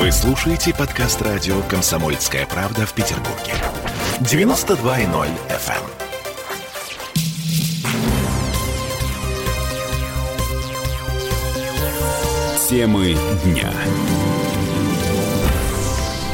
Вы 0.00 0.10
слушаете 0.12 0.74
подкаст 0.74 1.20
радио 1.20 1.60
«Комсомольская 1.68 2.46
правда» 2.46 2.86
в 2.86 2.94
Петербурге. 2.94 3.52
92.0 4.20 5.28
FM. 5.50 5.84
Темы 12.66 13.14
дня. 13.44 13.70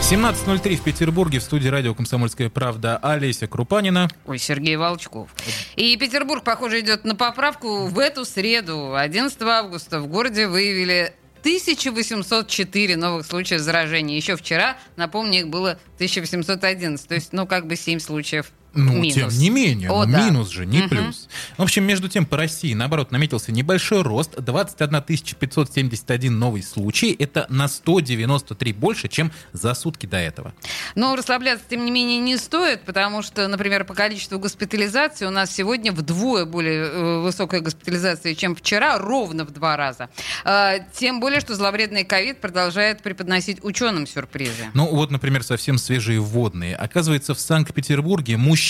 17.03 0.01 0.77
в 0.77 0.83
Петербурге 0.85 1.41
в 1.41 1.43
студии 1.43 1.67
радио 1.67 1.93
«Комсомольская 1.93 2.49
правда» 2.49 2.99
Олеся 2.99 3.49
Крупанина. 3.49 4.09
Ой, 4.27 4.39
Сергей 4.39 4.77
Волчков. 4.77 5.31
И 5.75 5.97
Петербург, 5.97 6.45
похоже, 6.45 6.79
идет 6.79 7.05
на 7.05 7.17
поправку. 7.17 7.87
В 7.87 7.99
эту 7.99 8.25
среду, 8.25 8.95
11 8.95 9.43
августа, 9.43 9.99
в 9.99 10.07
городе 10.07 10.47
выявили 10.47 11.13
1804 11.47 12.97
новых 12.97 13.25
случаев 13.25 13.61
заражения. 13.61 14.17
Еще 14.17 14.35
вчера, 14.35 14.77
напомню, 14.97 15.39
их 15.39 15.49
было 15.49 15.79
1811. 15.95 17.07
То 17.07 17.15
есть, 17.15 17.33
ну, 17.33 17.47
как 17.47 17.69
бы 17.69 17.77
7 17.77 18.01
случаев 18.01 18.51
Ну, 18.77 18.93
минус. 18.95 19.15
тем 19.15 19.29
не 19.29 19.51
менее, 19.51 19.91
О, 19.91 20.05
ну, 20.05 20.13
да. 20.13 20.25
минус 20.27 20.49
же, 20.51 20.67
не 20.67 20.79
Мгм. 20.81 20.89
плюс. 20.89 21.29
В 21.57 21.63
общем, 21.63 21.85
между 21.85 22.09
тем, 22.09 22.27
по 22.27 22.37
России, 22.37 22.75
наоборот, 22.75 23.11
наметился 23.11 23.53
небольшой 23.53 24.03
рост. 24.03 24.35
21 24.41 25.03
571 25.03 26.39
новый 26.39 26.63
случай. 26.63 27.15
Это 27.19 27.47
на 27.49 27.69
193 27.69 28.73
больше, 28.73 29.09
чем 29.09 29.33
за 29.53 29.75
сутки 29.75 30.07
до 30.07 30.19
этого. 30.19 30.53
Но 30.95 31.17
расслабляться, 31.17 31.65
тем 31.69 31.85
не 31.85 31.91
менее, 31.91 32.19
не 32.21 32.37
стоит, 32.37 32.83
потому 32.83 33.23
что, 33.23 33.49
например, 33.49 33.85
по 33.85 33.95
количеству 33.95 34.39
госпитализаций 34.39 35.27
у 35.27 35.31
нас 35.31 35.51
сегодня 35.55 35.93
вдвое 35.93 36.45
более 36.45 36.85
э, 36.85 37.21
высокая 37.21 37.61
госпитализация, 37.61 38.35
чем 38.35 38.55
вчера, 38.55 38.99
ровно 38.99 39.45
в 39.45 39.51
два 39.53 39.77
раза. 39.77 40.09
А, 40.45 40.79
тем 40.95 41.21
более, 41.21 41.41
что 41.41 41.55
зловредный 41.55 42.05
ковид 42.05 42.41
продолжает 42.41 43.03
преподносить 43.03 43.63
ученым 43.65 44.07
сюрпризы. 44.07 44.71
Ну, 44.75 44.87
вот, 44.87 45.11
например, 45.11 45.43
совсем 45.43 45.79
свежие 45.79 46.21
вводные. 46.21 46.77
Оказывается, 46.77 47.35
в 47.35 47.41
Санкт-Петербурге 47.41 48.37
мужчины 48.37 48.66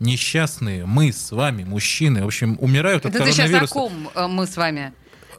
несчастные, 0.00 0.84
мы 0.86 1.12
с 1.12 1.30
вами, 1.30 1.64
мужчины, 1.64 2.22
в 2.22 2.26
общем, 2.26 2.56
умирают 2.60 3.06
от 3.06 3.14
Это 3.14 3.24
ты 3.24 3.32
сейчас 3.32 3.46
о 3.46 3.68
коронавируса. 3.68 3.74
ком 3.74 4.10
э, 4.14 4.26
мы 4.26 4.46
с 4.46 4.56
вами? 4.56 4.92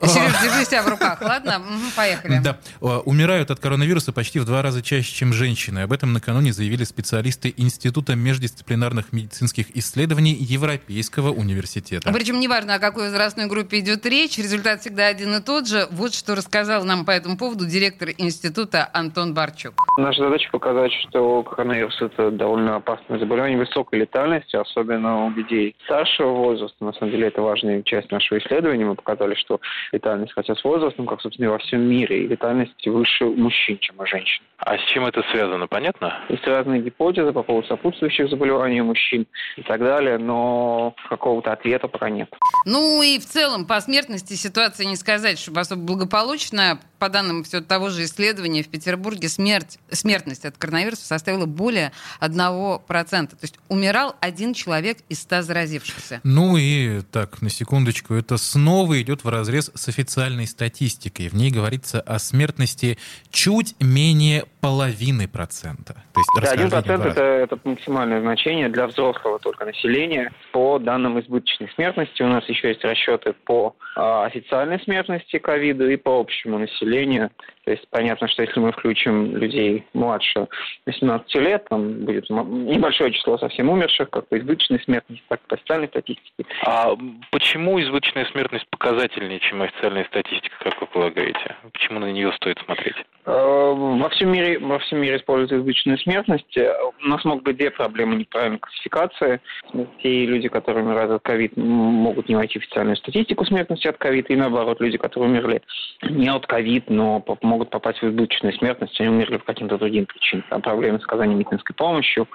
Сереж, 0.08 0.34
держи 0.42 0.66
себя 0.66 0.84
в 0.84 0.88
руках, 0.88 1.22
ладно? 1.22 1.62
Поехали. 1.96 2.40
Да, 2.44 2.60
э, 2.82 2.86
умирают 2.86 3.52
от 3.52 3.60
коронавируса 3.60 4.12
почти 4.12 4.40
в 4.40 4.46
два 4.46 4.62
раза 4.62 4.82
чаще, 4.82 5.14
чем 5.14 5.34
женщины. 5.34 5.80
Об 5.80 5.94
этом 5.94 6.14
накануне 6.14 6.52
заявили 6.52 6.84
специалисты 6.84 7.54
Института 7.56 8.16
междисциплинарных 8.16 9.14
медицинских 9.14 9.76
исследований 9.78 10.34
Европейского 10.34 11.32
университета. 11.32 12.12
Причем 12.12 12.40
неважно, 12.40 12.76
о 12.76 12.80
какой 12.80 13.04
возрастной 13.04 13.48
группе 13.48 13.80
идет 13.80 14.06
речь, 14.06 14.38
результат 14.38 14.82
всегда 14.82 15.08
один 15.08 15.36
и 15.36 15.42
тот 15.42 15.68
же. 15.68 15.88
Вот 15.92 16.14
что 16.14 16.36
рассказал 16.36 16.84
нам 16.84 17.06
по 17.06 17.12
этому 17.12 17.38
поводу 17.38 17.66
директор 17.66 18.10
института 18.18 18.90
Антон 18.94 19.34
Барчук. 19.34 19.83
Наша 19.96 20.24
задача 20.24 20.50
показать, 20.52 20.92
что 20.92 21.44
коронавирус– 21.44 21.96
это 22.02 22.32
довольно 22.32 22.78
опасное 22.78 23.20
заболевание 23.20 23.60
высокой 23.60 24.00
летальности, 24.00 24.56
особенно 24.56 25.26
у 25.26 25.30
людей 25.30 25.76
старшего 25.86 26.30
возраста. 26.30 26.84
На 26.84 26.94
самом 26.94 27.12
деле 27.12 27.28
это 27.28 27.44
важная 27.44 27.84
часть 27.84 28.12
нашего 28.12 28.40
исследования. 28.40 28.86
Мы 28.86 28.96
показали, 28.96 29.36
что 29.36 29.62
летальность, 29.92 30.34
хотя 30.34 30.56
с 30.56 30.64
возрастом, 30.64 31.06
как, 31.06 31.22
собственно, 31.22 31.46
и 31.46 31.50
во 31.50 31.60
всем 31.60 31.82
мире, 31.82 32.24
и 32.24 32.28
летальность 32.28 32.88
выше 32.88 33.26
у 33.26 33.36
мужчин, 33.36 33.78
чем 33.78 34.00
у 34.00 34.06
женщин. 34.08 34.42
А 34.58 34.78
с 34.78 34.82
чем 34.86 35.06
это 35.06 35.22
связано, 35.32 35.68
понятно? 35.68 36.24
Есть 36.30 36.48
разные 36.48 36.82
гипотезы 36.82 37.32
по 37.32 37.44
поводу 37.44 37.68
сопутствующих 37.68 38.30
заболеваний 38.30 38.82
у 38.82 38.86
мужчин 38.86 39.28
и 39.58 39.62
так 39.62 39.80
далее, 39.80 40.18
но 40.18 40.96
какого-то 41.08 41.52
ответа 41.52 41.88
пока 41.88 42.10
нет. 42.10 42.30
Ну 42.66 43.04
и 43.04 43.20
в 43.20 43.26
целом 43.26 43.68
по 43.68 43.80
смертности 43.80 44.34
ситуация 44.34 44.88
не 44.88 44.96
сказать, 44.96 45.38
чтобы 45.38 45.60
особо 45.60 45.84
благополучная. 45.84 46.80
По 47.04 47.10
данным 47.10 47.44
все 47.44 47.60
того 47.60 47.90
же 47.90 48.06
исследования, 48.06 48.64
в 48.64 48.70
Петербурге 48.70 49.28
смерть, 49.28 49.78
смертность 49.92 50.46
от 50.46 50.58
коронавируса 50.58 51.06
составила 51.06 51.46
более 51.46 51.92
1%. 52.22 52.80
То 53.28 53.38
есть 53.42 53.56
умирал 53.68 54.16
один 54.22 54.54
человек 54.54 55.00
из 55.10 55.20
100 55.24 55.42
заразившихся. 55.42 56.22
Ну 56.24 56.56
и 56.56 57.02
так, 57.02 57.42
на 57.42 57.50
секундочку, 57.50 58.14
это 58.14 58.38
снова 58.38 59.02
идет 59.02 59.26
в 59.26 59.28
разрез 59.28 59.70
с 59.76 59.90
официальной 59.90 60.48
статистикой. 60.48 61.28
В 61.28 61.34
ней 61.34 61.52
говорится 61.52 62.00
о 62.00 62.20
смертности 62.20 62.98
чуть 63.32 63.76
менее 63.82 64.46
половины 64.64 65.28
процента. 65.28 65.94
То 66.14 66.20
есть 66.22 66.30
Да, 66.42 66.52
один 66.52 66.70
процент 66.70 67.06
это, 67.06 67.22
это 67.22 67.60
максимальное 67.66 68.22
значение 68.22 68.70
для 68.70 68.88
взрослого 68.88 69.38
только 69.38 69.66
населения. 69.66 70.32
По 70.54 70.80
данным 70.80 71.20
избыточной 71.20 71.70
смертности 71.76 72.24
у 72.24 72.28
нас 72.28 72.48
еще 72.48 72.70
есть 72.70 72.82
расчеты 72.86 73.34
по 73.44 73.76
а, 73.98 74.24
официальной 74.26 74.80
смертности 74.80 75.38
ковида 75.38 75.90
и 75.90 75.98
по 75.98 76.18
общему 76.18 76.60
населению. 76.60 77.30
То 77.66 77.72
есть 77.72 77.88
понятно, 77.90 78.28
что 78.28 78.42
если 78.42 78.60
мы 78.60 78.72
включим 78.72 79.38
людей 79.38 79.86
младше 79.94 80.48
18 80.86 81.36
лет, 81.36 81.66
там 81.70 82.06
будет 82.06 82.30
небольшое 82.30 83.12
число 83.12 83.38
совсем 83.38 83.70
умерших, 83.70 84.10
как 84.10 84.28
по 84.28 84.38
избыточной 84.38 84.80
смертности, 84.82 85.24
так 85.30 85.40
и 85.42 85.48
по 85.48 85.56
официальной 85.56 85.88
статистике. 85.88 86.46
А 86.66 86.94
почему 87.32 87.82
избыточная 87.82 88.26
смертность 88.32 88.68
показательнее, 88.70 89.40
чем 89.40 89.62
официальная 89.62 90.06
статистика, 90.06 90.56
как 90.60 90.82
вы 90.82 90.88
полагаете? 90.88 91.56
Почему 91.72 92.00
на 92.00 92.12
нее 92.12 92.34
стоит 92.34 92.60
смотреть? 92.66 92.96
Э, 93.26 93.74
Во 93.76 94.10
всем 94.10 94.32
мире, 94.32 94.53
во 94.58 94.80
всем 94.80 95.00
мире 95.00 95.18
используют 95.18 95.52
избыточную 95.52 95.98
смертность. 96.00 96.58
У 96.58 97.08
нас 97.08 97.24
могут 97.26 97.44
быть 97.44 97.58
две 97.58 97.72
проблемы 97.72 98.16
неправильной 98.16 98.60
классификации 98.60 99.42
смертей. 99.72 100.26
Люди, 100.26 100.48
которые 100.48 100.84
умирают 100.86 101.12
от 101.12 101.24
ковид, 101.24 101.56
могут 101.58 102.30
не 102.30 102.36
войти 102.36 102.60
в 102.60 102.62
официальную 102.64 102.98
статистику 102.98 103.46
смертности 103.46 103.88
от 103.88 103.98
ковид, 103.98 104.30
и 104.30 104.36
наоборот, 104.36 104.80
люди, 104.82 104.98
которые 104.98 105.30
умерли 105.30 105.62
не 106.02 106.30
от 106.30 106.46
ковид, 106.48 106.90
но 106.90 107.24
могут 107.42 107.70
попасть 107.70 108.02
в 108.02 108.08
избыточную 108.08 108.54
смертность, 108.54 109.00
они 109.00 109.10
умерли 109.10 109.38
по 109.38 109.46
каким-то 109.46 109.78
другим 109.78 110.06
причинам. 110.06 110.46
Там 110.50 110.62
проблемы 110.62 111.00
с 111.00 111.04
оказанием 111.04 111.40
медицинской 111.40 111.76
помощью, 111.76 112.28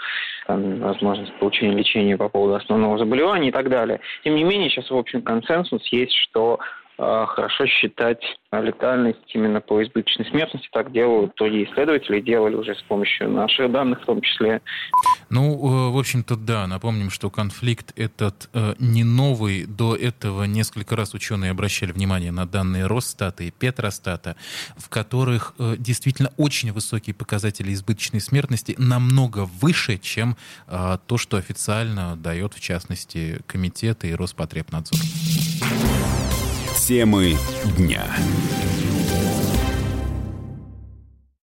там, 0.46 0.80
возможность 0.80 1.32
получения 1.34 1.76
лечения 1.76 2.16
по 2.16 2.28
поводу 2.28 2.54
основного 2.54 2.98
заболевания 2.98 3.48
и 3.48 3.52
так 3.52 3.68
далее. 3.68 4.00
Тем 4.24 4.34
не 4.34 4.44
менее, 4.44 4.70
сейчас 4.70 4.90
в 4.90 4.96
общем 4.96 5.22
консенсус 5.22 5.86
есть, 5.92 6.14
что 6.14 6.58
хорошо 6.98 7.66
считать 7.66 8.20
э, 8.50 8.62
летальность 8.62 9.18
именно 9.32 9.60
по 9.60 9.82
избыточной 9.82 10.26
смертности. 10.26 10.68
Так 10.72 10.92
делают 10.92 11.32
другие 11.36 11.70
исследователи, 11.70 12.20
делали 12.20 12.56
уже 12.56 12.74
с 12.74 12.82
помощью 12.82 13.30
наших 13.30 13.70
данных 13.70 14.02
в 14.02 14.06
том 14.06 14.20
числе. 14.20 14.60
Ну, 15.30 15.52
э, 15.52 15.92
в 15.92 15.98
общем-то, 15.98 16.36
да. 16.36 16.66
Напомним, 16.66 17.10
что 17.10 17.30
конфликт 17.30 17.92
этот 17.96 18.50
э, 18.52 18.74
не 18.78 19.04
новый. 19.04 19.66
До 19.66 19.94
этого 19.94 20.44
несколько 20.44 20.96
раз 20.96 21.14
ученые 21.14 21.52
обращали 21.52 21.92
внимание 21.92 22.32
на 22.32 22.46
данные 22.46 22.86
Росстата 22.86 23.44
и 23.44 23.52
Петростата, 23.52 24.34
в 24.76 24.88
которых 24.88 25.54
э, 25.58 25.76
действительно 25.78 26.32
очень 26.36 26.72
высокие 26.72 27.14
показатели 27.14 27.72
избыточной 27.72 28.20
смертности, 28.20 28.74
намного 28.76 29.44
выше, 29.60 29.98
чем 29.98 30.36
э, 30.66 30.98
то, 31.06 31.16
что 31.16 31.36
официально 31.36 32.16
дает, 32.16 32.54
в 32.54 32.60
частности, 32.60 33.40
комитеты 33.46 34.08
и 34.08 34.14
Роспотребнадзор. 34.14 34.98
Темы 36.88 37.36
дня. 37.76 38.16